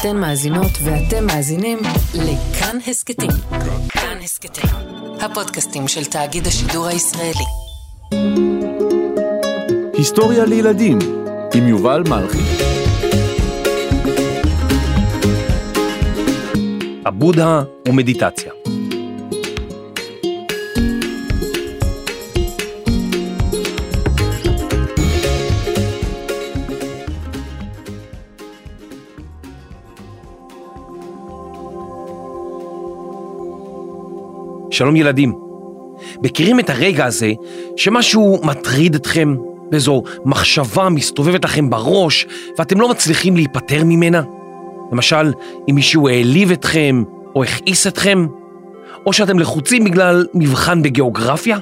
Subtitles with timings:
[0.00, 1.78] אתן מאזינות ואתם מאזינים
[2.14, 3.30] לכאן הסכתים.
[3.88, 4.70] כאן הסכתים,
[5.20, 7.44] הפודקאסטים של תאגיד השידור הישראלי.
[9.92, 10.98] היסטוריה לילדים
[11.54, 12.38] עם יובל מלכי.
[17.06, 18.52] הבודה ומדיטציה.
[34.76, 35.32] שלום ילדים.
[36.22, 37.32] מכירים את הרגע הזה
[37.76, 39.36] שמשהו מטריד אתכם,
[39.72, 42.26] ואיזו מחשבה מסתובבת לכם בראש
[42.58, 44.22] ואתם לא מצליחים להיפטר ממנה?
[44.92, 45.32] למשל,
[45.70, 47.02] אם מישהו העליב אתכם
[47.34, 48.26] או הכעיס אתכם,
[49.06, 51.58] או שאתם לחוצים בגלל מבחן בגיאוגרפיה?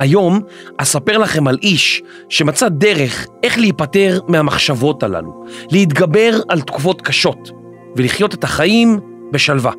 [0.00, 0.40] היום
[0.76, 7.50] אספר לכם על איש שמצא דרך איך להיפטר מהמחשבות הללו, להתגבר על תקופות קשות
[7.96, 8.98] ולחיות את החיים
[9.32, 9.72] בשלווה.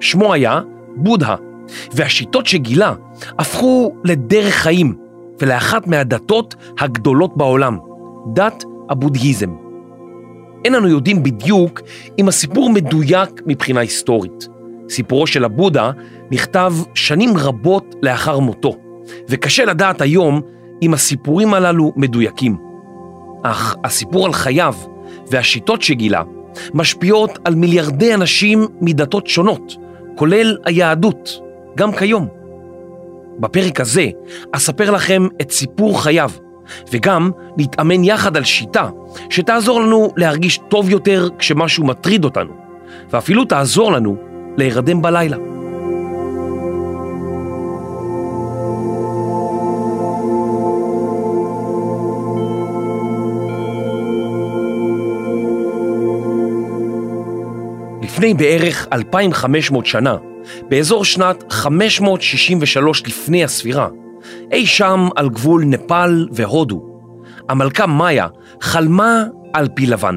[0.00, 0.60] שמו היה
[0.96, 1.36] בודהה,
[1.92, 2.94] והשיטות שגילה
[3.38, 4.94] הפכו לדרך חיים
[5.40, 7.78] ולאחת מהדתות הגדולות בעולם,
[8.34, 9.50] דת הבודהיזם.
[10.64, 11.80] אין אנו יודעים בדיוק
[12.18, 14.48] אם הסיפור מדויק מבחינה היסטורית.
[14.90, 15.90] סיפורו של הבודה
[16.30, 18.76] נכתב שנים רבות לאחר מותו,
[19.28, 20.40] וקשה לדעת היום
[20.82, 22.56] אם הסיפורים הללו מדויקים.
[23.42, 24.74] אך הסיפור על חייו
[25.30, 26.22] והשיטות שגילה
[26.74, 29.76] משפיעות על מיליארדי אנשים מדתות שונות,
[30.16, 31.40] כולל היהדות,
[31.76, 32.28] גם כיום.
[33.38, 34.06] בפרק הזה
[34.52, 36.30] אספר לכם את סיפור חייו,
[36.92, 38.88] וגם נתאמן יחד על שיטה
[39.30, 42.50] שתעזור לנו להרגיש טוב יותר כשמשהו מטריד אותנו,
[43.10, 44.16] ואפילו תעזור לנו
[44.56, 45.36] להירדם בלילה.
[58.20, 60.16] לפני בערך 2,500 שנה,
[60.68, 63.88] באזור שנת 563 לפני הספירה,
[64.52, 66.82] אי שם על גבול נפאל והודו,
[67.48, 68.26] המלכה מאיה
[68.60, 70.16] חלמה על פי לבן.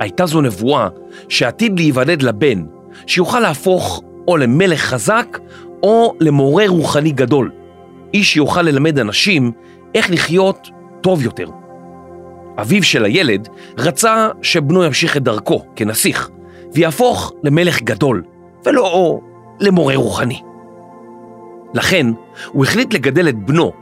[0.00, 0.88] הייתה זו נבואה
[1.28, 2.64] שעתיד להיוולד לבן,
[3.06, 5.38] שיוכל להפוך או למלך חזק
[5.82, 7.50] או למורה רוחני גדול,
[8.14, 9.52] איש שיוכל ללמד אנשים
[9.94, 10.68] איך לחיות
[11.00, 11.48] טוב יותר.
[12.60, 13.48] אביו של הילד
[13.78, 16.30] רצה שבנו ימשיך את דרכו כנסיך,
[16.74, 18.22] ויהפוך למלך גדול,
[18.64, 19.20] ולא
[19.60, 20.42] למורה רוחני.
[21.74, 22.06] לכן
[22.48, 23.72] הוא החליט לגדל את בנו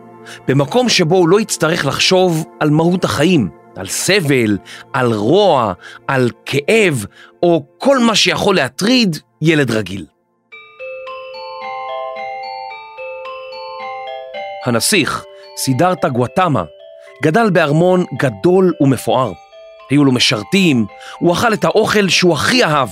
[0.48, 4.58] במקום שבו הוא לא יצטרך לחשוב על מהות החיים, על סבל,
[4.92, 5.72] על רוע,
[6.08, 7.06] על כאב,
[7.42, 10.06] או כל מה שיכול להטריד ילד רגיל.
[14.66, 15.24] הנסיך,
[15.56, 16.64] סידרתה גואטמה,
[17.22, 19.32] גדל בארמון גדול ומפואר.
[19.92, 20.86] היו לו משרתים,
[21.19, 22.88] הוא אכל את האוכל שהוא הכי אהב.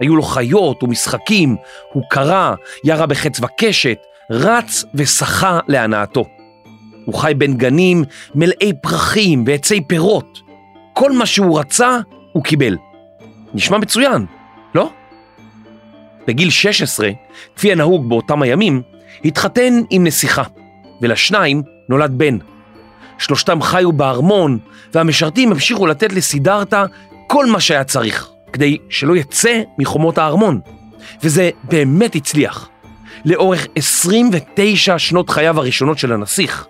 [0.00, 1.56] היו לו חיות ומשחקים,
[1.92, 2.54] הוא קרא,
[2.84, 3.98] ירה בחץ וקשת,
[4.30, 6.24] רץ ושחה להנאתו.
[7.04, 8.04] הוא חי בין גנים
[8.34, 10.38] מלאי פרחים ועצי פירות.
[10.92, 11.98] כל מה שהוא רצה,
[12.32, 12.76] הוא קיבל.
[13.54, 14.26] נשמע מצוין,
[14.74, 14.90] לא?
[16.26, 17.10] בגיל 16,
[17.56, 18.82] כפי הנהוג באותם הימים,
[19.24, 20.42] התחתן עם נסיכה,
[21.02, 22.38] ולשניים נולד בן.
[23.22, 24.58] שלושתם חיו בארמון,
[24.94, 26.84] והמשרתים המשיכו לתת לסידרתה
[27.26, 30.60] כל מה שהיה צריך, כדי שלא יצא מחומות הארמון.
[31.22, 32.68] וזה באמת הצליח.
[33.24, 36.66] לאורך 29 שנות חייו הראשונות של הנסיך,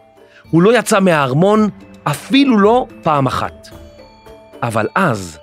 [0.50, 1.68] הוא לא יצא מהארמון
[2.04, 3.68] אפילו לא פעם אחת.
[4.62, 5.38] אבל אז...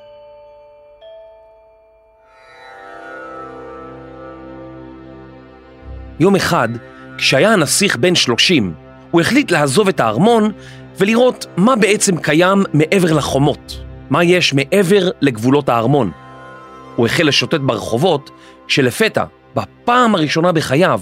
[6.19, 6.69] יום אחד,
[7.17, 8.73] כשהיה הנסיך בן 30,
[9.11, 10.51] הוא החליט לעזוב את הארמון
[10.99, 13.79] ולראות מה בעצם קיים מעבר לחומות,
[14.09, 16.11] מה יש מעבר לגבולות הארמון.
[16.95, 18.29] הוא החל לשוטט ברחובות,
[18.67, 19.23] כשלפתע,
[19.55, 21.01] בפעם הראשונה בחייו,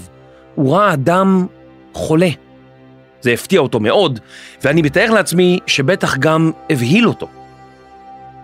[0.54, 1.46] הוא ראה אדם
[1.92, 2.28] חולה.
[3.20, 4.20] זה הפתיע אותו מאוד,
[4.64, 7.28] ואני מתאר לעצמי שבטח גם הבהיל אותו.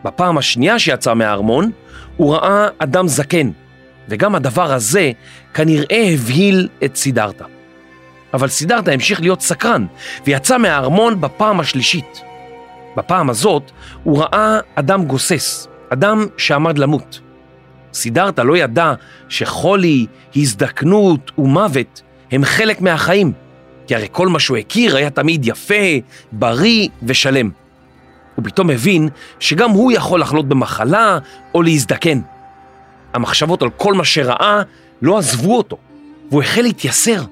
[0.04, 1.70] בפעם השנייה שיצא מהארמון,
[2.16, 3.50] הוא ראה אדם זקן,
[4.08, 5.12] וגם הדבר הזה
[5.54, 7.44] כנראה הבהיל את סידרתה.
[8.34, 9.86] אבל סידרתה המשיך להיות סקרן,
[10.26, 12.22] ויצא מהארמון בפעם השלישית.
[12.96, 13.70] בפעם הזאת
[14.04, 17.20] הוא ראה אדם גוסס, אדם שעמד למות.
[17.94, 18.92] סידרתה לא ידע
[19.28, 22.02] שחולי, הזדקנות ומוות
[22.32, 23.32] הם חלק מהחיים,
[23.86, 25.84] כי הרי כל מה שהוא הכיר היה תמיד יפה,
[26.32, 27.50] בריא ושלם.
[28.34, 29.08] הוא פתאום הבין
[29.40, 31.18] שגם הוא יכול לחלות במחלה
[31.54, 32.20] או להזדקן.
[33.12, 34.62] המחשבות על כל מה שראה
[35.02, 35.76] לא עזבו אותו,
[36.30, 37.22] והוא החל להתייסר.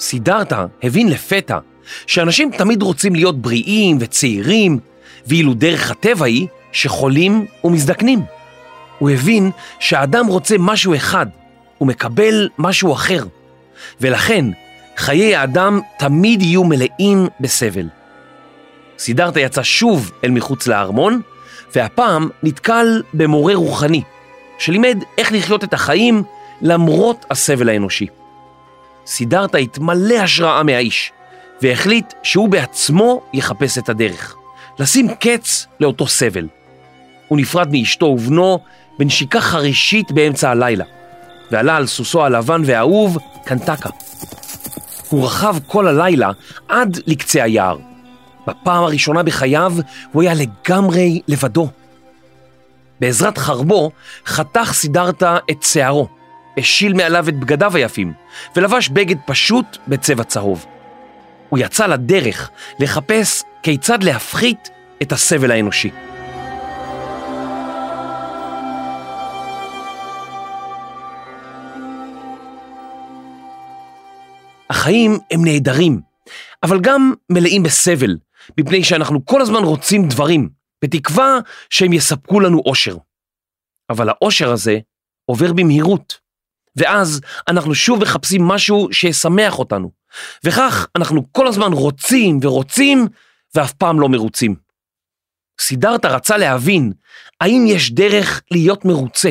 [0.00, 1.58] סידרתה הבין לפתע
[2.06, 4.78] שאנשים תמיד רוצים להיות בריאים וצעירים,
[5.26, 8.22] ואילו דרך הטבע היא שחולים ומזדקנים.
[8.98, 9.50] הוא הבין
[9.80, 11.26] שהאדם רוצה משהו אחד,
[11.78, 13.24] הוא מקבל משהו אחר,
[14.00, 14.44] ולכן
[14.96, 17.88] חיי האדם תמיד יהיו מלאים בסבל.
[18.98, 21.20] סידרתה יצא שוב אל מחוץ לארמון,
[21.74, 24.02] והפעם נתקל במורה רוחני,
[24.58, 26.22] שלימד איך לחיות את החיים
[26.62, 28.06] למרות הסבל האנושי.
[29.06, 31.12] סידרתה התמלא השראה מהאיש,
[31.62, 34.36] והחליט שהוא בעצמו יחפש את הדרך,
[34.78, 36.48] לשים קץ לאותו סבל.
[37.28, 38.58] הוא נפרד מאשתו ובנו
[38.98, 40.84] בנשיקה חרישית באמצע הלילה,
[41.50, 43.90] ועלה על סוסו הלבן והאהוב, קנטקה.
[45.08, 46.30] הוא רכב כל הלילה
[46.68, 47.78] עד לקצה היער.
[48.46, 49.72] בפעם הראשונה בחייו
[50.12, 51.68] הוא היה לגמרי לבדו.
[53.00, 53.90] בעזרת חרבו
[54.26, 56.08] חתך סידרתה את שערו,
[56.58, 58.12] השיל מעליו את בגדיו היפים,
[58.56, 60.66] ולבש בגד פשוט בצבע צהוב.
[61.48, 62.50] הוא יצא לדרך
[62.80, 64.70] לחפש כיצד להפחית
[65.02, 65.90] את הסבל האנושי.
[74.70, 76.00] החיים הם נהדרים,
[76.62, 78.16] אבל גם מלאים בסבל,
[78.60, 80.48] מפני שאנחנו כל הזמן רוצים דברים,
[80.84, 81.38] בתקווה
[81.70, 82.96] שהם יספקו לנו אושר.
[83.90, 84.78] אבל האושר הזה
[85.24, 86.18] עובר במהירות,
[86.76, 89.90] ואז אנחנו שוב מחפשים משהו שישמח אותנו,
[90.44, 93.06] וכך אנחנו כל הזמן רוצים ורוצים,
[93.54, 94.56] ואף פעם לא מרוצים.
[95.60, 96.92] סידרתה רצה להבין
[97.40, 99.30] האם יש דרך להיות מרוצה,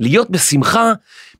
[0.00, 0.92] להיות בשמחה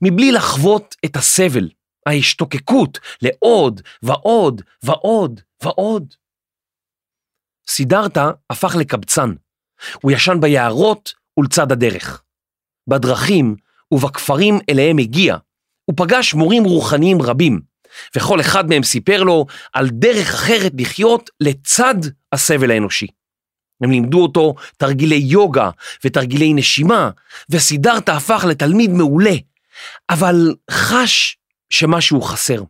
[0.02, 1.68] מבלי לחוות את הסבל,
[2.06, 6.14] ההשתוקקות לעוד ועוד ועוד ועוד.
[7.68, 9.34] סידרתה הפך לקבצן.
[10.02, 12.22] הוא ישן ביערות ולצד הדרך.
[12.86, 13.56] בדרכים
[13.92, 15.36] ובכפרים אליהם הגיע,
[15.84, 17.60] הוא פגש מורים רוחניים רבים,
[18.16, 21.94] וכל אחד מהם סיפר לו על דרך אחרת לחיות לצד
[22.32, 23.06] הסבל האנושי.
[23.80, 25.70] הם לימדו אותו תרגילי יוגה
[26.04, 27.10] ותרגילי נשימה,
[27.50, 29.34] וסידרתה הפך לתלמיד מעולה,
[30.10, 31.36] אבל חש
[31.70, 32.62] שמשהו חסר.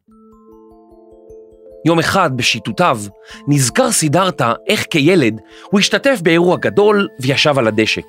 [1.87, 3.01] יום אחד בשיטותיו
[3.49, 5.41] נזכר סידרתה איך כילד
[5.71, 8.01] הוא השתתף באירוע גדול וישב על הדשא.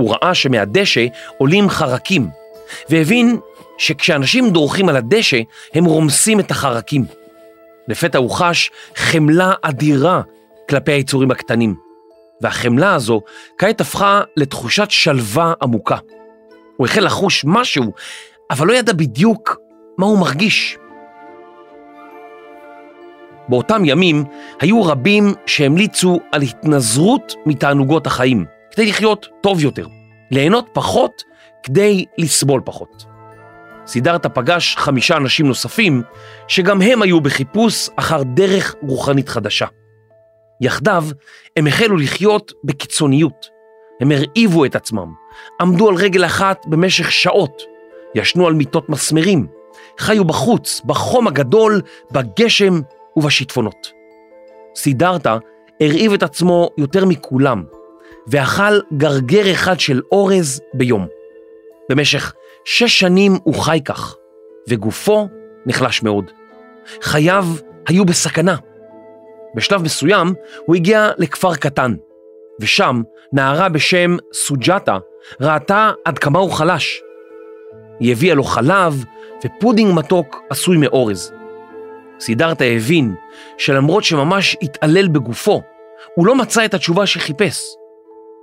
[0.00, 1.06] הוא ראה שמהדשא
[1.38, 2.28] עולים חרקים,
[2.88, 3.38] והבין
[3.78, 5.40] שכשאנשים דורכים על הדשא
[5.74, 7.04] הם רומסים את החרקים.
[7.88, 10.22] לפתע הוא חש חמלה אדירה
[10.68, 11.74] כלפי היצורים הקטנים,
[12.40, 13.20] והחמלה הזו
[13.58, 15.96] כעת הפכה לתחושת שלווה עמוקה.
[16.76, 17.92] הוא החל לחוש משהו,
[18.50, 19.56] אבל לא ידע בדיוק
[19.98, 20.78] מה הוא מרגיש.
[23.48, 24.24] באותם ימים
[24.60, 29.86] היו רבים שהמליצו על התנזרות מתענוגות החיים, כדי לחיות טוב יותר,
[30.30, 31.22] ליהנות פחות
[31.62, 33.04] כדי לסבול פחות.
[33.86, 36.02] סידרתה פגש חמישה אנשים נוספים,
[36.48, 39.66] שגם הם היו בחיפוש אחר דרך רוחנית חדשה.
[40.60, 41.04] יחדיו
[41.56, 43.60] הם החלו לחיות בקיצוניות.
[44.00, 45.12] הם הרעיבו את עצמם,
[45.60, 47.62] עמדו על רגל אחת במשך שעות,
[48.14, 49.46] ישנו על מיטות מסמרים,
[49.98, 52.80] חיו בחוץ, בחום הגדול, בגשם
[53.16, 53.92] ובשיטפונות.
[54.76, 55.36] סידרתה
[55.80, 57.64] הרעיב את עצמו יותר מכולם,
[58.30, 61.06] ואכל גרגר אחד של אורז ביום.
[61.90, 62.34] במשך
[62.64, 64.16] שש שנים הוא חי כך,
[64.68, 65.28] וגופו
[65.66, 66.30] נחלש מאוד.
[67.02, 67.44] חייו
[67.88, 68.56] היו בסכנה.
[69.54, 70.34] בשלב מסוים
[70.66, 71.94] הוא הגיע לכפר קטן,
[72.60, 74.98] ושם נערה בשם סוג'טה
[75.40, 77.02] ראתה עד כמה הוא חלש.
[78.00, 79.04] היא הביאה לו חלב
[79.44, 81.32] ופודינג מתוק עשוי מאורז.
[82.20, 83.14] סידרתה הבין
[83.58, 85.62] שלמרות שממש התעלל בגופו,
[86.14, 87.62] הוא לא מצא את התשובה שחיפש,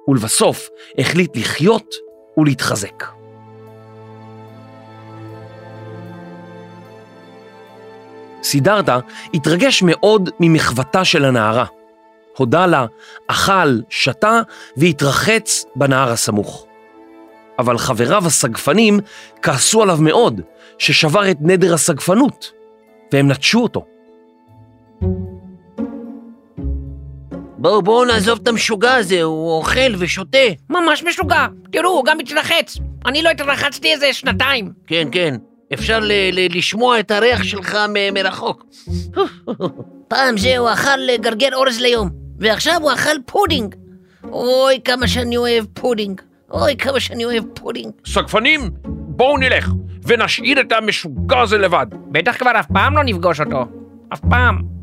[0.07, 1.95] ולבסוף החליט לחיות
[2.37, 3.03] ולהתחזק.
[8.43, 8.99] סידרתה
[9.33, 11.65] התרגש מאוד ממחוותה של הנערה.
[12.37, 12.85] הודה לה,
[13.27, 14.41] אכל, שתה
[14.77, 16.65] והתרחץ בנהר הסמוך.
[17.59, 18.99] אבל חבריו הסגפנים
[19.41, 20.41] כעסו עליו מאוד,
[20.77, 22.51] ששבר את נדר הסגפנות,
[23.13, 23.85] והם נטשו אותו.
[27.67, 30.37] בואו, בואו נעזוב את המשוגע הזה, הוא אוכל ושותה.
[30.69, 31.47] ממש משוגע.
[31.71, 32.77] תראו, הוא גם מתרחץ.
[33.05, 34.71] אני לא התרחצתי איזה שנתיים.
[34.87, 35.35] כן, כן,
[35.73, 38.65] אפשר ל- ל- לשמוע את הריח שלך מ- מרחוק.
[40.07, 42.09] פעם זה הוא אכל גרגר אורז ליום,
[42.39, 43.75] ועכשיו הוא אכל פודינג.
[44.31, 46.21] אוי, כמה שאני אוהב פודינג.
[46.51, 47.91] אוי, כמה שאני אוהב פודינג.
[48.05, 49.69] סגפנים, בואו נלך
[50.03, 51.85] ונשאיר את המשוגע הזה לבד.
[52.11, 53.65] בטח כבר אף פעם לא נפגוש אותו.
[54.13, 54.76] אף פעם.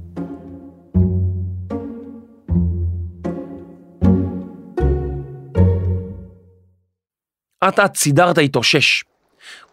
[7.68, 9.04] אט אט סידרתה התאושש,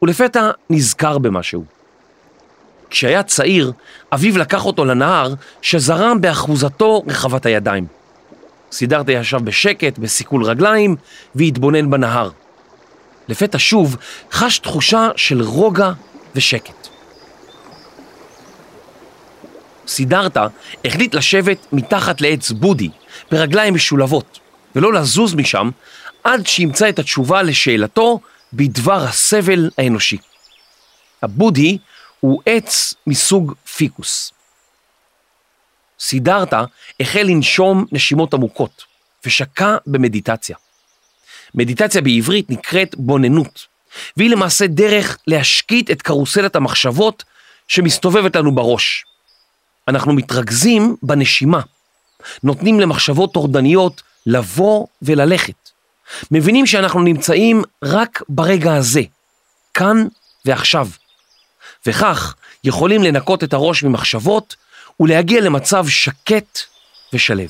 [0.01, 1.65] ולפתע נזכר במשהו.
[2.89, 3.71] כשהיה צעיר,
[4.13, 7.87] אביו לקח אותו לנהר שזרם באחוזתו רחבת הידיים.
[8.71, 10.95] סידרתה ישב בשקט, בסיכול רגליים,
[11.35, 12.29] והתבונן בנהר.
[13.27, 13.97] לפתע שוב
[14.31, 15.91] חש תחושה של רוגע
[16.35, 16.87] ושקט.
[19.87, 20.47] סידרתה
[20.85, 22.89] החליט לשבת מתחת לעץ בודי,
[23.31, 24.39] ברגליים משולבות,
[24.75, 25.69] ולא לזוז משם
[26.23, 28.19] עד שימצא את התשובה לשאלתו
[28.53, 30.17] בדבר הסבל האנושי.
[31.21, 31.77] הבודי
[32.19, 34.31] הוא עץ מסוג פיקוס.
[35.99, 36.63] סידרתה
[36.99, 38.83] החל לנשום נשימות עמוקות
[39.25, 40.57] ושקע במדיטציה.
[41.55, 43.65] מדיטציה בעברית נקראת בוננות,
[44.17, 47.23] והיא למעשה דרך להשקיט את קרוסלת המחשבות
[47.67, 49.05] שמסתובבת לנו בראש.
[49.87, 51.61] אנחנו מתרכזים בנשימה,
[52.43, 55.60] נותנים למחשבות טורדניות לבוא וללכת.
[56.31, 59.01] מבינים שאנחנו נמצאים רק ברגע הזה,
[59.73, 60.07] כאן
[60.45, 60.87] ועכשיו.
[61.85, 64.55] וכך יכולים לנקות את הראש ממחשבות
[64.99, 66.59] ולהגיע למצב שקט
[67.13, 67.49] ושלב.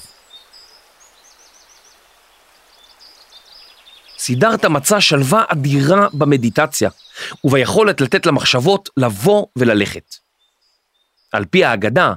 [4.17, 6.89] סידרת מצא שלווה אדירה במדיטציה
[7.43, 10.15] וביכולת לתת למחשבות לבוא וללכת.
[11.31, 12.13] על פי האגדה,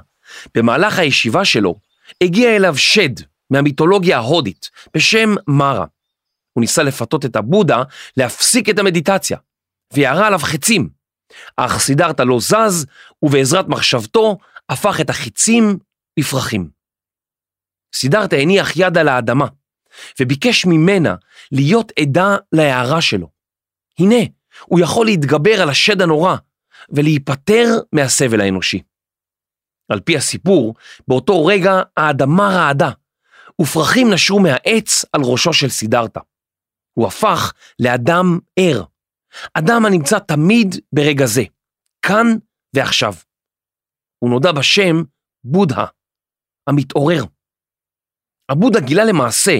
[0.55, 1.75] במהלך הישיבה שלו
[2.21, 3.13] הגיע אליו שד
[3.49, 5.85] מהמיתולוגיה ההודית בשם מרה.
[6.55, 7.83] הוא ניסה לפתות את הבודה
[8.17, 9.37] להפסיק את המדיטציה,
[9.93, 10.89] וירה עליו חצים.
[11.57, 12.85] אך סידרתה לא זז,
[13.21, 14.37] ובעזרת מחשבתו
[14.69, 15.77] הפך את החיצים
[16.17, 16.69] לפרחים.
[17.95, 19.47] סידרתה הניח יד על האדמה,
[20.19, 21.15] וביקש ממנה
[21.51, 23.29] להיות עדה להערה שלו.
[23.99, 24.25] הנה,
[24.65, 26.35] הוא יכול להתגבר על השד הנורא,
[26.89, 28.81] ולהיפטר מהסבל האנושי.
[29.89, 30.75] על פי הסיפור,
[31.07, 32.91] באותו רגע האדמה רעדה,
[33.61, 36.19] ופרחים נשרו מהעץ על ראשו של סידרתה.
[36.97, 38.83] הוא הפך לאדם ער,
[39.53, 41.43] אדם הנמצא תמיד ברגע זה,
[42.01, 42.27] כאן
[42.75, 43.13] ועכשיו.
[44.19, 45.03] הוא נודע בשם
[45.43, 45.85] בודהה,
[46.67, 47.23] המתעורר.
[48.49, 49.59] הבודה גילה למעשה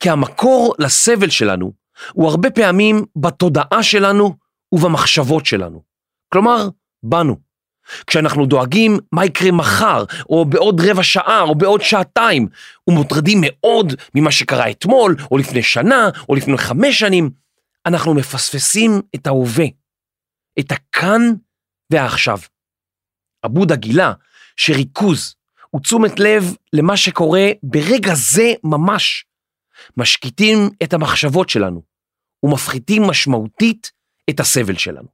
[0.00, 1.72] כי המקור לסבל שלנו
[2.12, 4.36] הוא הרבה פעמים בתודעה שלנו
[4.72, 5.82] ובמחשבות שלנו.
[6.32, 6.68] כלומר,
[7.02, 7.51] בנו.
[8.06, 12.48] כשאנחנו דואגים מה יקרה מחר, או בעוד רבע שעה, או בעוד שעתיים,
[12.88, 17.30] ומוטרדים מאוד ממה שקרה אתמול, או לפני שנה, או לפני חמש שנים,
[17.86, 19.66] אנחנו מפספסים את ההווה,
[20.58, 21.20] את הכאן
[21.90, 22.38] והעכשיו.
[23.44, 24.12] הבודה גילה
[24.56, 25.34] שריכוז
[25.76, 29.24] ותשומת לב למה שקורה ברגע זה ממש,
[29.96, 31.82] משקיטים את המחשבות שלנו
[32.42, 33.92] ומפחיתים משמעותית
[34.30, 35.08] את הסבל שלנו.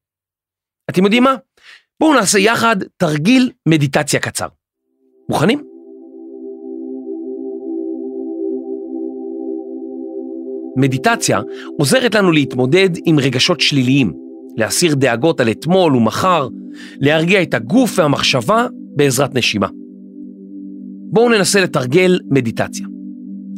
[0.90, 1.34] אתם יודעים מה?
[2.00, 4.46] בואו נעשה יחד תרגיל מדיטציה קצר.
[5.30, 5.62] מוכנים?
[10.76, 11.40] מדיטציה
[11.78, 14.12] עוזרת לנו להתמודד עם רגשות שליליים,
[14.56, 16.48] להסיר דאגות על אתמול ומחר,
[17.00, 19.68] להרגיע את הגוף והמחשבה בעזרת נשימה.
[21.12, 22.86] בואו ננסה לתרגל מדיטציה.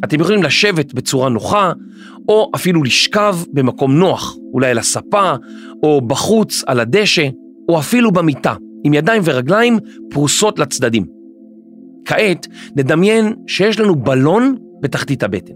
[0.04, 1.72] אתם יכולים לשבת בצורה נוחה,
[2.28, 5.34] או אפילו לשכב במקום נוח, אולי על הספה,
[5.82, 7.28] או בחוץ על הדשא,
[7.70, 9.78] או אפילו במיטה, עם ידיים ורגליים
[10.10, 11.06] פרוסות לצדדים.
[12.04, 12.46] כעת
[12.76, 15.54] נדמיין שיש לנו בלון בתחתית הבטן.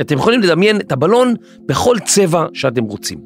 [0.00, 1.34] אתם יכולים לדמיין את הבלון
[1.66, 3.18] בכל צבע שאתם רוצים.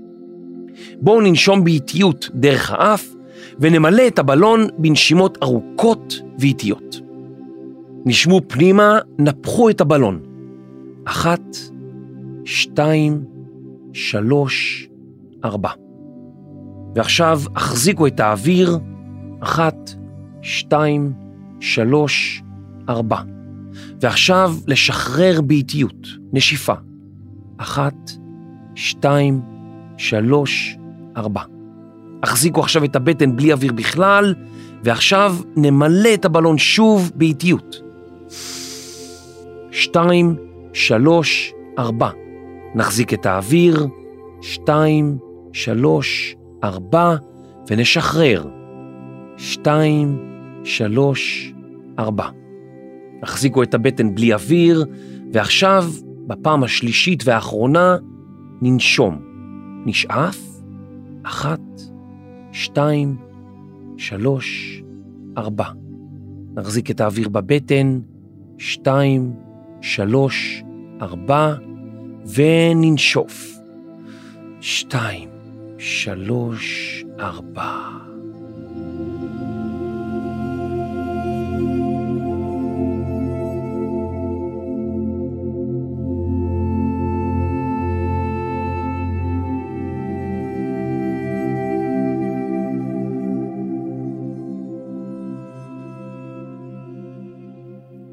[1.01, 3.15] בואו ננשום באיטיות דרך האף
[3.61, 7.01] ונמלא את הבלון בנשימות ארוכות ואיטיות.
[8.07, 10.21] נשמו פנימה, נפחו את הבלון.
[11.05, 11.57] אחת,
[12.45, 13.25] שתיים,
[13.93, 14.89] שלוש,
[15.45, 15.86] ארבע.
[16.97, 18.79] ועכשיו החזיקו את האוויר,
[19.41, 19.91] אחת,
[20.43, 21.13] שתיים,
[21.61, 22.43] שלוש,
[22.89, 23.21] ארבע.
[24.01, 26.73] ועכשיו לשחרר באיטיות, נשיפה.
[27.57, 28.11] אחת,
[28.75, 29.41] שתיים,
[29.97, 30.77] שלוש,
[31.17, 31.43] ארבע.
[32.23, 34.35] החזיקו עכשיו את הבטן בלי אוויר בכלל,
[34.85, 37.77] ועכשיו נמלא את הבלון שוב באיטיות.
[39.71, 40.37] שתיים,
[40.73, 42.11] שלוש, ארבע.
[42.75, 43.87] נחזיק את האוויר,
[44.41, 45.19] שתיים,
[45.53, 47.17] שלוש, ארבע,
[47.71, 48.45] ונשחרר.
[49.37, 50.19] שתיים,
[50.65, 51.53] שלוש,
[51.99, 52.29] ארבע.
[53.23, 54.85] החזיקו את הבטן בלי אוויר,
[55.33, 55.85] ועכשיו,
[56.27, 57.97] בפעם השלישית והאחרונה,
[58.63, 59.19] ננשום.
[59.87, 60.39] נשאף,
[61.23, 61.61] אחת,
[62.53, 63.17] שתיים,
[63.97, 64.83] שלוש,
[65.39, 65.69] ארבע.
[66.57, 68.01] נחזיק את האוויר בבטן,
[68.59, 69.33] שתיים,
[69.81, 70.65] שלוש,
[71.03, 71.55] ארבע,
[72.35, 73.59] וננשוף.
[74.61, 75.29] שתיים,
[75.79, 78.07] שלוש, ארבע.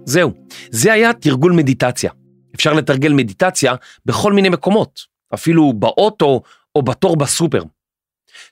[0.06, 0.32] זהו,
[0.72, 2.12] זה היה תרגול מדיטציה.
[2.56, 5.00] אפשר לתרגל מדיטציה בכל מיני מקומות,
[5.34, 6.42] אפילו באוטו
[6.76, 7.64] או בתור בסופר.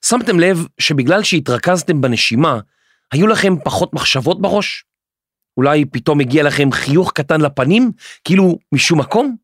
[0.06, 2.60] שמתם לב שבגלל שהתרכזתם בנשימה,
[3.12, 4.86] היו לכם פחות מחשבות בראש?
[5.58, 7.92] אולי פתאום הגיע לכם חיוך קטן לפנים,
[8.24, 9.36] כאילו משום מקום?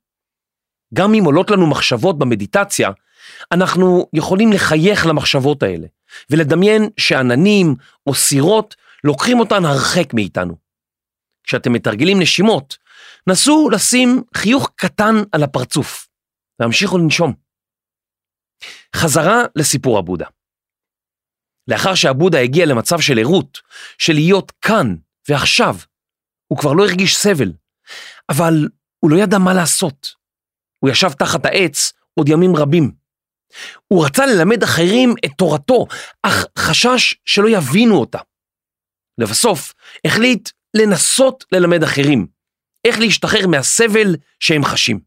[0.93, 2.91] גם אם עולות לנו מחשבות במדיטציה,
[3.51, 5.87] אנחנו יכולים לחייך למחשבות האלה,
[6.29, 7.75] ולדמיין שעננים
[8.07, 10.55] או סירות לוקחים אותן הרחק מאיתנו.
[11.43, 12.77] כשאתם מתרגלים נשימות,
[13.27, 16.07] נסו לשים חיוך קטן על הפרצוף,
[16.59, 17.46] והמשיכו לנשום.
[18.95, 20.25] חזרה לסיפור הבודה.
[21.67, 23.61] לאחר שהבודה הגיע למצב של ערות,
[23.97, 24.95] של להיות כאן
[25.29, 25.75] ועכשיו,
[26.47, 27.53] הוא כבר לא הרגיש סבל,
[28.29, 28.67] אבל
[28.99, 30.07] הוא לא ידע מה לעשות.
[30.79, 32.91] הוא ישב תחת העץ עוד ימים רבים.
[33.87, 35.85] הוא רצה ללמד אחרים את תורתו,
[36.23, 38.19] אך חשש שלא יבינו אותה.
[39.17, 39.73] לבסוף,
[40.05, 42.27] החליט לנסות ללמד אחרים,
[42.85, 44.99] איך להשתחרר מהסבל שהם חשים.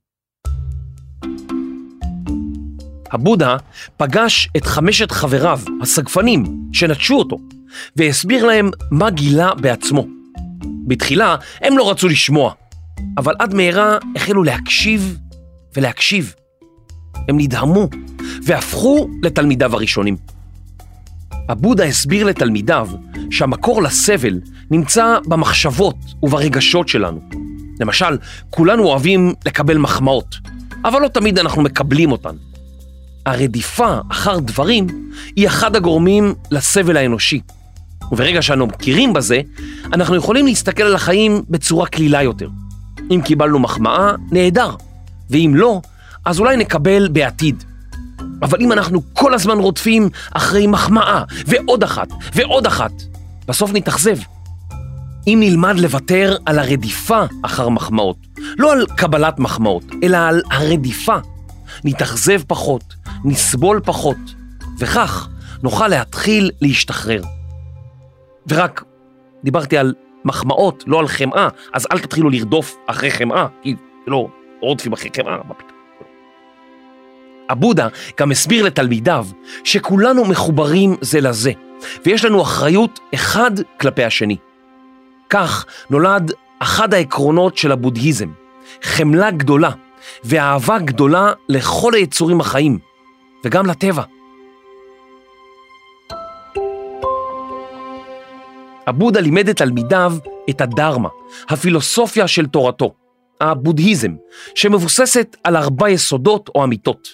[3.13, 3.57] הבודה
[3.97, 7.37] פגש את חמשת חבריו, הסגפנים, שנטשו אותו,
[7.97, 10.07] והסביר להם מה גילה בעצמו.
[10.87, 12.53] בתחילה הם לא רצו לשמוע,
[13.19, 15.19] אבל עד מהרה החלו להקשיב
[15.77, 16.35] ולהקשיב.
[17.29, 17.89] הם נדהמו
[18.43, 20.17] והפכו לתלמידיו הראשונים.
[21.49, 22.89] הבודה הסביר לתלמידיו
[23.31, 24.41] שהמקור לסבל
[24.71, 27.21] נמצא במחשבות וברגשות שלנו.
[27.81, 28.19] למשל,
[28.51, 30.37] כולנו אוהבים לקבל מחמאות,
[30.85, 32.37] אבל לא תמיד אנחנו מקבלים אותן.
[33.27, 34.87] הרדיפה אחר דברים
[35.37, 37.41] היא אחד הגורמים לסבל האנושי.
[38.13, 39.41] וברגע שאנו מכירים בזה,
[39.93, 42.49] אנחנו יכולים להסתכל על החיים בצורה קלילה יותר.
[43.11, 44.75] אם קיבלנו מחמאה, נהדר,
[45.31, 45.81] ואם לא,
[46.25, 47.65] אז אולי נקבל בעתיד.
[48.43, 52.93] אבל אם אנחנו כל הזמן רודפים אחרי מחמאה, ועוד אחת, ועוד אחת,
[53.49, 54.17] בסוף נתאכזב.
[55.27, 58.17] אם נלמד לוותר על הרדיפה אחר מחמאות,
[58.59, 61.17] לא על קבלת מחמאות, אלא על הרדיפה,
[61.85, 64.17] נתאכזב פחות, נסבול פחות,
[64.79, 65.29] וכך
[65.63, 67.23] נוכל להתחיל להשתחרר.
[68.49, 68.85] ורק
[69.45, 73.75] דיברתי על מחמאות, לא על חמאה, אז אל תתחילו לרדוף אחרי חמאה, כי
[74.07, 74.29] לא
[74.61, 75.71] רודפים אחרי חמאה, מה פתאום.
[77.49, 77.89] הבודה
[78.21, 79.27] גם הסביר לתלמידיו
[79.65, 81.53] שכולנו מחוברים זה לזה,
[82.07, 84.37] ויש לנו אחריות אחד כלפי השני.
[85.31, 88.29] כך נולד אחד העקרונות של הבודהיזם,
[88.83, 89.71] חמלה גדולה
[90.25, 92.79] ואהבה גדולה לכל היצורים החיים,
[93.45, 94.03] וגם לטבע.
[98.87, 100.13] הבודה לימד את תלמידיו
[100.51, 101.09] את הדרמה,
[101.49, 102.95] הפילוסופיה של תורתו,
[103.41, 104.15] הבודהיזם,
[104.55, 107.09] שמבוססת על ארבע יסודות או אמיתות.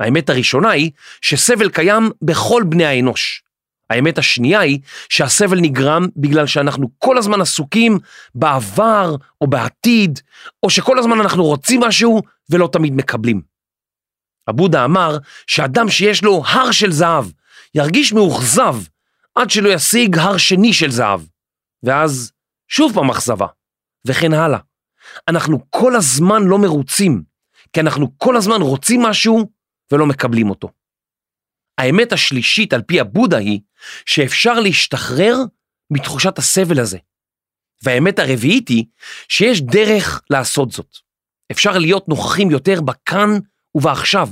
[0.00, 3.42] האמת הראשונה היא שסבל קיים בכל בני האנוש.
[3.90, 4.78] האמת השנייה היא
[5.08, 7.98] שהסבל נגרם בגלל שאנחנו כל הזמן עסוקים
[8.34, 10.20] בעבר או בעתיד,
[10.62, 13.49] או שכל הזמן אנחנו רוצים משהו ולא תמיד מקבלים.
[14.50, 17.24] הבודה אמר שאדם שיש לו הר של זהב
[17.74, 18.76] ירגיש מאוכזב
[19.34, 21.20] עד שלא ישיג הר שני של זהב,
[21.82, 22.32] ואז
[22.68, 23.46] שוב פעם אכזבה,
[24.06, 24.58] וכן הלאה.
[25.28, 27.22] אנחנו כל הזמן לא מרוצים,
[27.72, 29.50] כי אנחנו כל הזמן רוצים משהו
[29.92, 30.70] ולא מקבלים אותו.
[31.78, 33.60] האמת השלישית על פי הבודה היא
[34.06, 35.36] שאפשר להשתחרר
[35.90, 36.98] מתחושת הסבל הזה.
[37.82, 38.84] והאמת הרביעית היא
[39.28, 40.96] שיש דרך לעשות זאת.
[41.52, 43.30] אפשר להיות נוכחים יותר בכאן
[43.74, 44.28] ובעכשיו.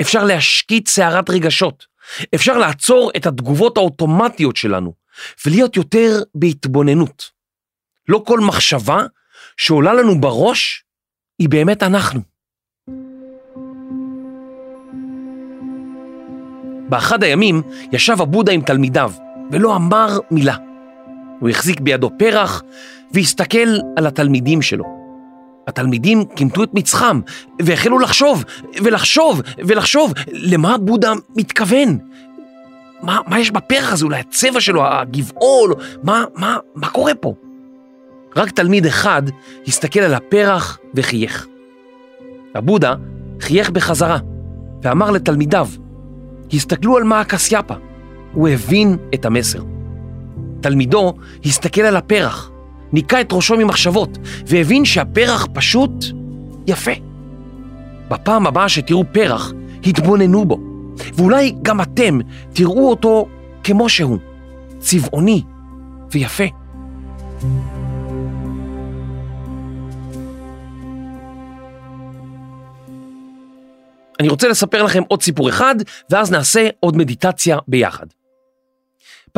[0.00, 1.86] אפשר להשקיט סערת רגשות.
[2.34, 4.92] אפשר לעצור את התגובות האוטומטיות שלנו
[5.46, 7.30] ולהיות יותר בהתבוננות.
[8.08, 9.02] לא כל מחשבה
[9.56, 10.84] שעולה לנו בראש
[11.38, 12.20] היא באמת אנחנו.
[16.88, 17.62] באחד הימים
[17.92, 19.12] ישב הבודה עם תלמידיו
[19.52, 20.56] ולא אמר מילה.
[21.40, 22.62] הוא החזיק בידו פרח
[23.14, 24.97] והסתכל על התלמידים שלו.
[25.68, 27.20] התלמידים קימטו את מצחם
[27.62, 28.44] והחלו לחשוב
[28.82, 31.98] ולחשוב ולחשוב למה בודה מתכוון.
[33.02, 34.04] מה, מה יש בפרח הזה?
[34.04, 37.34] אולי הצבע שלו, הגבעול, מה, מה, מה קורה פה?
[38.36, 39.22] רק תלמיד אחד
[39.66, 41.46] הסתכל על הפרח וחייך.
[42.54, 42.94] הבודה
[43.40, 44.18] חייך בחזרה
[44.82, 45.68] ואמר לתלמידיו,
[46.52, 47.74] הסתכלו על מה הקסייפה,
[48.32, 49.62] הוא הבין את המסר.
[50.60, 52.50] תלמידו הסתכל על הפרח,
[52.92, 56.04] ניקה את ראשו ממחשבות, והבין שהפרח פשוט
[56.66, 56.92] יפה.
[58.08, 59.52] בפעם הבאה שתראו פרח,
[59.86, 60.58] התבוננו בו,
[61.14, 62.18] ואולי גם אתם
[62.52, 63.28] תראו אותו
[63.64, 64.18] כמו שהוא,
[64.78, 65.42] צבעוני
[66.10, 66.44] ויפה.
[74.20, 75.74] אני רוצה לספר לכם עוד סיפור אחד,
[76.10, 78.06] ואז נעשה עוד מדיטציה ביחד.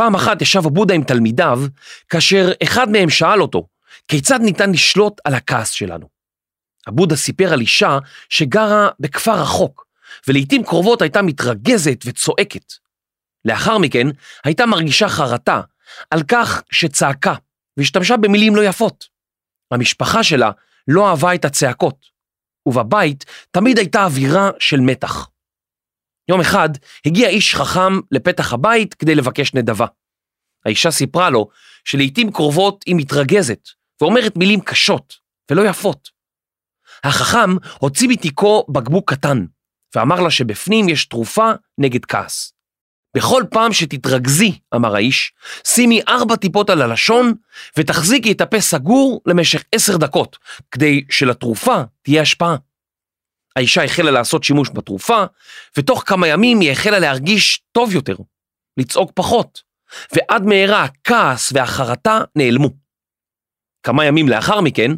[0.01, 1.61] פעם אחת ישב הבודה עם תלמידיו,
[2.09, 3.67] כאשר אחד מהם שאל אותו,
[4.09, 6.09] כיצד ניתן לשלוט על הכעס שלנו?
[6.87, 9.87] הבודה סיפר על אישה שגרה בכפר רחוק,
[10.29, 12.73] ולעיתים קרובות הייתה מתרגזת וצועקת.
[13.45, 14.07] לאחר מכן
[14.45, 15.61] הייתה מרגישה חרטה
[16.11, 17.35] על כך שצעקה
[17.77, 19.09] והשתמשה במילים לא יפות.
[19.71, 20.51] המשפחה שלה
[20.89, 22.07] לא אהבה את הצעקות,
[22.67, 25.29] ובבית תמיד הייתה אווירה של מתח.
[26.31, 26.69] יום אחד
[27.07, 29.87] הגיע איש חכם לפתח הבית כדי לבקש נדבה.
[30.65, 31.49] האישה סיפרה לו
[31.85, 33.69] שלעיתים קרובות היא מתרגזת
[34.01, 35.15] ואומרת מילים קשות
[35.51, 36.09] ולא יפות.
[37.05, 39.45] החכם הוציא מתיקו בקבוק קטן
[39.97, 42.53] ואמר לה שבפנים יש תרופה נגד כעס.
[43.17, 45.33] בכל פעם שתתרכזי, אמר האיש,
[45.67, 47.35] שימי ארבע טיפות על הלשון
[47.77, 50.39] ותחזיקי את הפה סגור למשך עשר דקות,
[50.71, 52.57] כדי שלתרופה תהיה השפעה.
[53.57, 55.25] האישה החלה לעשות שימוש בתרופה,
[55.79, 58.17] ותוך כמה ימים היא החלה להרגיש טוב יותר,
[58.77, 59.63] לצעוק פחות,
[60.17, 62.71] ועד מהרה הכעס והחרטה נעלמו.
[63.83, 64.91] כמה ימים לאחר מכן,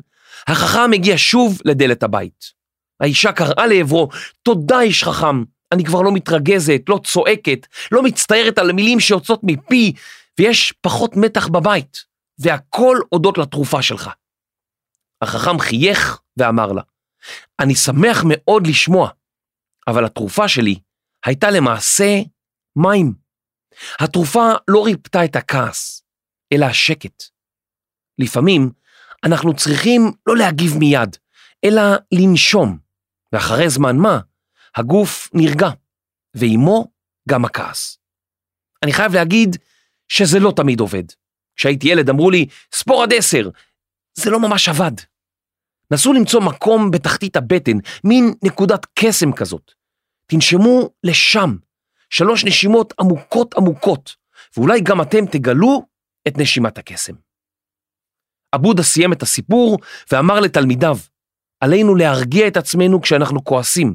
[0.46, 2.52] החכם הגיע שוב לדלת הבית.
[3.00, 4.08] האישה קראה לעברו,
[4.42, 9.92] תודה איש חכם, אני כבר לא מתרגזת, לא צועקת, לא מצטערת על המילים שיוצאות מפי,
[10.38, 12.04] ויש פחות מתח בבית,
[12.38, 14.10] והכל הודות לתרופה שלך.
[15.22, 16.82] החכם חייך ואמר לה,
[17.60, 19.10] אני שמח מאוד לשמוע,
[19.88, 20.80] אבל התרופה שלי
[21.26, 22.20] הייתה למעשה
[22.76, 23.14] מים.
[23.98, 26.02] התרופה לא ריפתה את הכעס,
[26.52, 27.22] אלא השקט.
[28.18, 28.70] לפעמים
[29.24, 31.16] אנחנו צריכים לא להגיב מיד,
[31.64, 31.82] אלא
[32.12, 32.78] לנשום,
[33.32, 34.20] ואחרי זמן מה,
[34.76, 35.68] הגוף נרגע,
[36.34, 36.92] ועימו
[37.28, 37.98] גם הכעס.
[38.82, 39.56] אני חייב להגיד
[40.08, 41.04] שזה לא תמיד עובד.
[41.56, 43.48] כשהייתי ילד אמרו לי, ספור עד עשר.
[44.14, 45.11] זה לא ממש עבד.
[45.92, 49.72] נסו למצוא מקום בתחתית הבטן, מין נקודת קסם כזאת.
[50.26, 51.56] תנשמו לשם,
[52.10, 54.16] שלוש נשימות עמוקות עמוקות,
[54.56, 55.82] ואולי גם אתם תגלו
[56.28, 57.12] את נשימת הקסם.
[58.54, 59.78] אבודה סיים את הסיפור
[60.12, 60.98] ואמר לתלמידיו,
[61.60, 63.94] עלינו להרגיע את עצמנו כשאנחנו כועסים,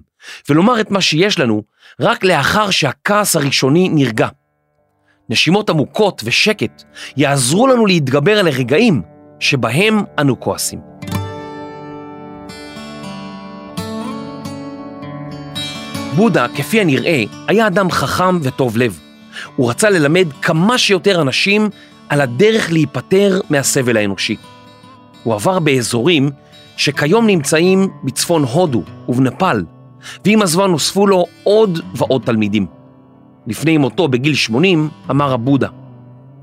[0.49, 1.63] ולומר את מה שיש לנו
[1.99, 4.27] רק לאחר שהכעס הראשוני נרגע.
[5.29, 6.83] נשימות עמוקות ושקט
[7.17, 9.01] יעזרו לנו להתגבר על הרגעים
[9.39, 10.96] שבהם אנו כועסים.
[16.17, 18.99] בודה, כפי הנראה, היה אדם חכם וטוב לב.
[19.55, 21.69] הוא רצה ללמד כמה שיותר אנשים
[22.09, 24.35] על הדרך להיפטר מהסבל האנושי.
[25.23, 26.29] הוא עבר באזורים
[26.77, 29.63] שכיום נמצאים בצפון הודו ובנפאל,
[30.25, 32.65] ועם הזמן נוספו לו עוד ועוד תלמידים.
[33.47, 35.67] לפני מותו בגיל 80 אמר הבודה,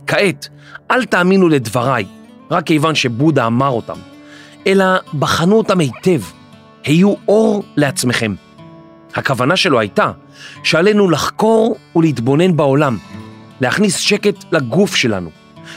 [0.07, 0.49] כעת
[0.91, 2.05] אל תאמינו לדבריי,
[2.51, 3.99] רק כיוון שבודה אמר אותם,
[4.67, 4.85] אלא
[5.19, 6.21] בחנו אותם היטב,
[6.85, 8.35] היו אור לעצמכם.
[9.15, 10.11] הכוונה שלו הייתה
[10.63, 12.99] שעלינו לחקור ולהתבונן בעולם,
[13.61, 15.31] להכניס שקט לגוף שלנו,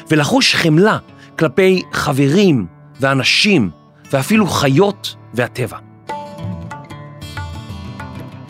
[0.10, 0.98] ולחוש חמלה
[1.40, 2.66] כלפי חברים
[3.00, 3.70] ואנשים
[4.12, 5.78] ואפילו חיות והטבע.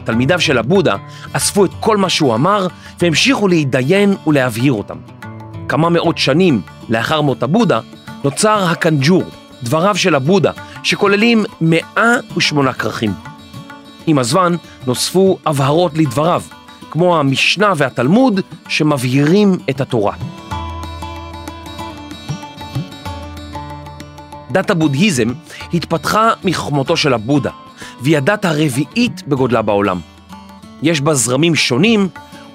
[0.04, 0.96] תלמידיו של הבודה
[1.34, 2.68] אספו את כל מה שהוא אמר
[3.00, 4.98] והמשיכו להתדיין ולהבהיר אותם.
[5.70, 7.80] כמה מאות שנים לאחר מות הבודה
[8.24, 9.24] נוצר הקנג'ור,
[9.64, 10.52] דבריו של הבודה,
[10.84, 13.12] שכוללים 108 כרכים.
[14.08, 16.42] עם הזמן נוספו הבהרות לדבריו,
[16.92, 20.14] כמו המשנה והתלמוד שמבהירים את התורה.
[24.52, 25.28] דת הבודהיזם
[25.74, 27.52] התפתחה מחוכמתו של הבודה,
[28.02, 30.00] והיא הדת הרביעית בגודלה בעולם.
[30.84, 32.08] יש בה זרמים שונים,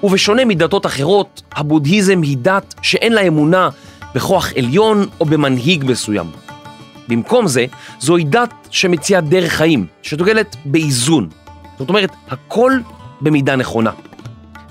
[0.03, 3.69] ובשונה מדתות אחרות, הבודהיזם היא דת שאין לה אמונה
[4.15, 6.25] בכוח עליון או במנהיג מסוים.
[7.07, 7.65] במקום זה,
[7.99, 11.29] זוהי דת שמציעה דרך חיים, שדוגלת באיזון.
[11.79, 12.79] זאת אומרת, הכל
[13.21, 13.91] במידה נכונה.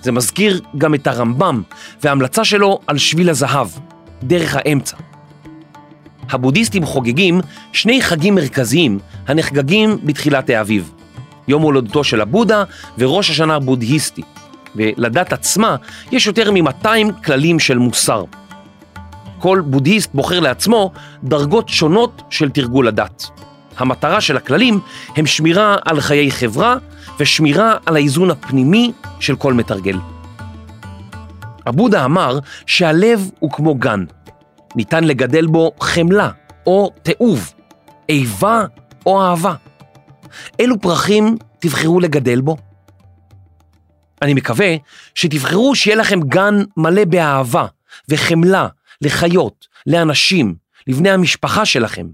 [0.03, 1.63] זה מזכיר גם את הרמב"ם
[2.03, 3.69] וההמלצה שלו על שביל הזהב,
[4.23, 4.97] דרך האמצע.
[6.31, 7.41] הבודהיסטים חוגגים
[7.73, 10.93] שני חגים מרכזיים הנחגגים בתחילת האביב.
[11.49, 12.65] יום הולדתו של הבודה
[12.99, 14.23] וראש השנה הבודהיסטי.
[14.77, 15.77] ולדת עצמה
[16.13, 18.25] יש יותר מ-200 כללים של מוסר.
[19.39, 20.93] כל בודהיסט בוחר לעצמו
[21.25, 23.27] דרגות שונות של תרגול הדת.
[23.79, 24.81] המטרה של הכללים
[25.17, 26.77] הם שמירה על חיי חברה
[27.23, 29.99] ושמירה על האיזון הפנימי של כל מתרגל.
[31.67, 34.05] הבודה אמר שהלב הוא כמו גן,
[34.77, 36.31] ניתן לגדל בו חמלה
[36.67, 37.53] או תיעוב,
[38.09, 38.65] איבה
[39.07, 39.55] או אהבה.
[40.59, 42.57] אילו פרחים תבחרו לגדל בו?
[44.23, 44.77] אני מקווה
[45.15, 47.67] שתבחרו שיהיה לכם גן מלא באהבה
[48.09, 48.69] וחמלה
[49.01, 50.55] לחיות, לאנשים,
[50.87, 52.07] לבני המשפחה שלכם,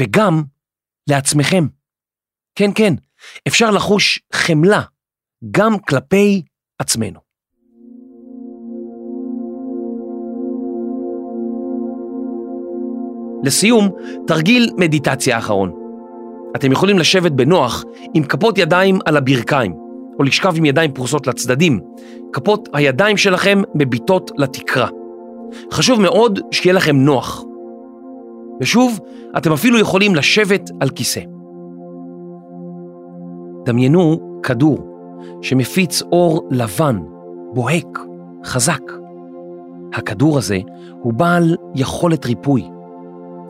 [0.00, 0.42] וגם
[1.06, 1.66] לעצמכם.
[2.54, 2.94] כן, כן,
[3.48, 4.82] אפשר לחוש חמלה
[5.50, 6.42] גם כלפי
[6.78, 7.20] עצמנו.
[13.44, 13.90] לסיום,
[14.26, 15.72] תרגיל מדיטציה אחרון.
[16.56, 19.72] אתם יכולים לשבת בנוח עם כפות ידיים על הברכיים,
[20.18, 21.80] או לשכב עם ידיים פרוסות לצדדים.
[22.32, 24.88] כפות הידיים שלכם מביטות לתקרה.
[25.72, 27.44] חשוב מאוד שיהיה לכם נוח.
[28.60, 29.00] ושוב,
[29.38, 31.37] אתם אפילו יכולים לשבת על כיסא.
[33.68, 34.78] דמיינו כדור
[35.42, 36.98] שמפיץ אור לבן,
[37.54, 37.98] בוהק,
[38.44, 38.80] חזק.
[39.94, 40.58] הכדור הזה
[41.02, 42.68] הוא בעל יכולת ריפוי,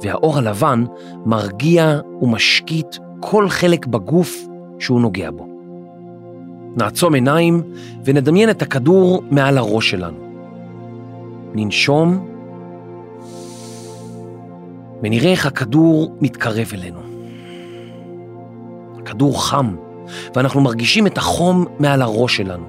[0.02, 0.84] והאור הלבן
[1.26, 4.46] מרגיע ומשקיט כל חלק בגוף
[4.78, 5.46] שהוא נוגע בו.
[6.76, 7.62] נעצום עיניים
[8.04, 10.18] ונדמיין את הכדור מעל הראש שלנו.
[11.54, 12.28] ננשום
[15.02, 17.00] ונראה איך הכדור מתקרב אלינו.
[18.98, 19.76] הכדור חם,
[20.34, 22.64] ואנחנו מרגישים את החום מעל הראש שלנו.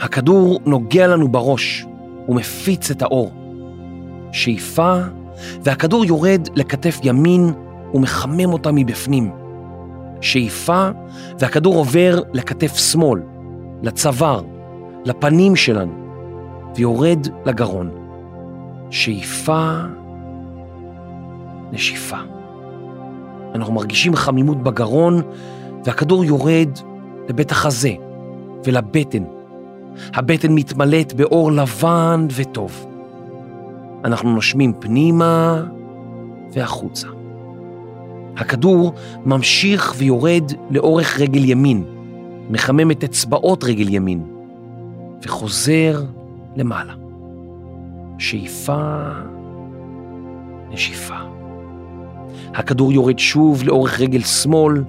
[0.00, 1.86] הכדור נוגע לנו בראש
[2.28, 3.32] ומפיץ את האור.
[4.32, 4.96] שאיפה,
[5.62, 7.52] והכדור יורד לכתף ימין
[7.94, 9.30] ומחמם אותה מבפנים.
[10.20, 10.88] שאיפה,
[11.38, 13.20] והכדור עובר לכתף שמאל,
[13.82, 14.42] לצוואר,
[15.04, 15.92] לפנים שלנו,
[16.76, 17.90] ויורד לגרון.
[18.90, 19.70] שאיפה,
[21.72, 22.16] נשיפה.
[23.54, 25.22] אנחנו מרגישים חמימות בגרון,
[25.84, 26.68] והכדור יורד
[27.28, 27.92] לבית החזה
[28.64, 29.22] ולבטן.
[30.14, 32.86] הבטן מתמלאת באור לבן וטוב.
[34.04, 35.62] אנחנו נושמים פנימה
[36.52, 37.08] והחוצה.
[38.36, 41.84] הכדור ממשיך ויורד לאורך רגל ימין,
[42.50, 44.22] מחמם את אצבעות רגל ימין,
[45.22, 46.02] וחוזר
[46.56, 46.92] למעלה.
[48.18, 48.98] שאיפה,
[50.70, 51.14] נשיפה.
[52.54, 54.82] הכדור יורד שוב לאורך רגל שמאל,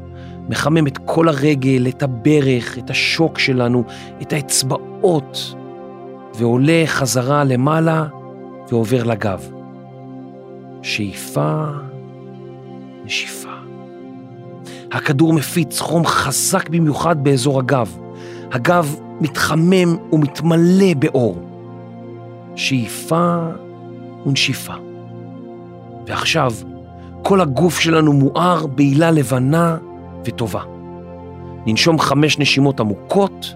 [0.49, 3.83] מחמם את כל הרגל, את הברך, את השוק שלנו,
[4.21, 5.55] את האצבעות,
[6.35, 8.05] ועולה חזרה למעלה
[8.71, 9.49] ועובר לגב.
[10.81, 11.63] שאיפה,
[13.05, 13.49] נשיפה.
[14.91, 17.97] הכדור מפיץ חום חזק במיוחד באזור הגב.
[18.51, 21.37] הגב מתחמם ומתמלא באור.
[22.55, 23.37] שאיפה
[24.25, 24.73] ונשיפה.
[26.07, 26.53] ועכשיו,
[27.21, 29.77] כל הגוף שלנו מואר בעילה לבנה
[30.25, 30.61] וטובה.
[31.65, 33.53] ננשום חמש נשימות עמוקות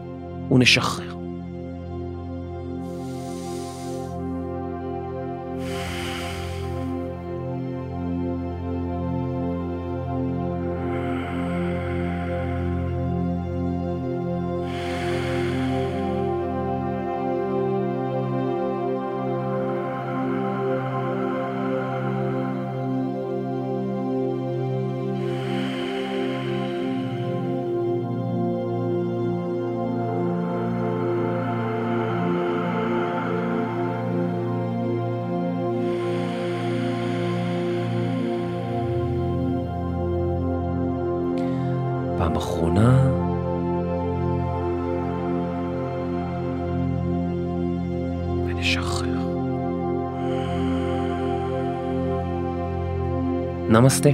[0.51, 1.06] ונשחרר.
[53.69, 54.09] נמסטה.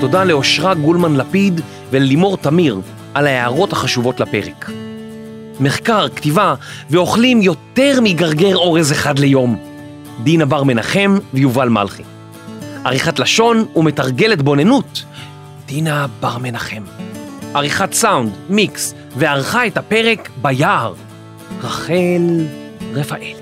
[0.00, 2.80] תודה לאושרה גולמן לפיד וללימור תמיר
[3.14, 4.85] על ההערות החשובות לפרק.
[5.60, 6.54] מחקר, כתיבה
[6.90, 9.56] ואוכלים יותר מגרגר אורז אחד ליום.
[10.22, 12.02] דינה בר מנחם ויובל מלכי.
[12.84, 15.04] עריכת לשון ומתרגלת בוננות,
[15.66, 16.82] דינה בר מנחם.
[17.54, 20.94] עריכת סאונד, מיקס, וערכה את הפרק ביער,
[21.62, 22.46] רחל
[22.94, 23.36] רפאל.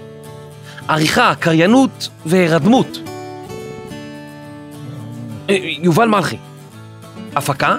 [0.88, 2.98] עריכה, קריינות והרדמות.
[5.50, 6.36] אה, יובל מלכי.
[7.36, 7.76] הפקה,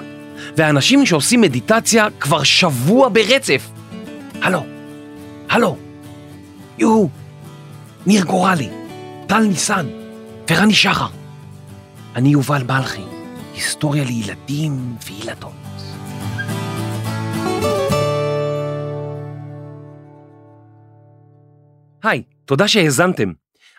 [0.56, 3.75] ואנשים שעושים מדיטציה כבר שבוע ברצף.
[4.46, 4.66] הלו,
[5.48, 5.76] הלו,
[6.78, 7.10] יוהו,
[8.06, 8.68] ניר גורלי,
[9.26, 9.86] טל ניסן
[10.50, 11.06] ורני שחר.
[12.16, 13.02] אני יובל מלכי,
[13.54, 15.52] היסטוריה לילדים וילדות.
[22.02, 23.32] היי, תודה שהאזנתם.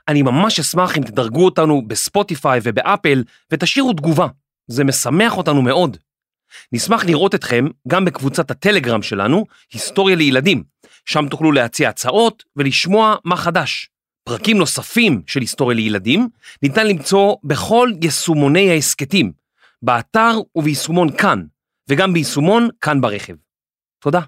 [0.08, 4.28] אני ממש אשמח אם תדרגו אותנו בספוטיפיי ובאפל ותשאירו תגובה,
[4.68, 5.98] זה משמח אותנו מאוד.
[6.72, 10.64] נשמח לראות אתכם גם בקבוצת הטלגרם שלנו, היסטוריה לילדים,
[11.06, 13.90] שם תוכלו להציע הצעות ולשמוע מה חדש.
[14.24, 16.30] פרקים נוספים של היסטוריה לילדים
[16.64, 19.32] ניתן למצוא בכל יישומוני ההסכתים,
[19.82, 21.44] באתר וביישומון כאן,
[21.90, 23.34] וגם ביישומון כאן ברכב.
[24.00, 24.22] תודה.